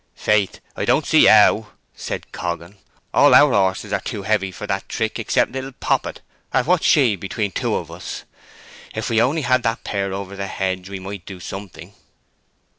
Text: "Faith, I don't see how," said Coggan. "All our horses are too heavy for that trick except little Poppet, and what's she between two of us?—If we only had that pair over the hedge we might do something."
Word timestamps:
"Faith, 0.15 0.59
I 0.75 0.83
don't 0.83 1.05
see 1.05 1.25
how," 1.25 1.73
said 1.95 2.31
Coggan. 2.31 2.77
"All 3.13 3.35
our 3.35 3.51
horses 3.53 3.93
are 3.93 3.99
too 4.01 4.23
heavy 4.23 4.49
for 4.51 4.65
that 4.65 4.89
trick 4.89 5.19
except 5.19 5.51
little 5.51 5.73
Poppet, 5.73 6.21
and 6.51 6.65
what's 6.65 6.87
she 6.87 7.15
between 7.15 7.51
two 7.51 7.75
of 7.75 7.91
us?—If 7.91 9.11
we 9.11 9.21
only 9.21 9.43
had 9.43 9.61
that 9.61 9.83
pair 9.83 10.11
over 10.11 10.35
the 10.35 10.47
hedge 10.47 10.89
we 10.89 10.99
might 10.99 11.27
do 11.27 11.39
something." 11.39 11.93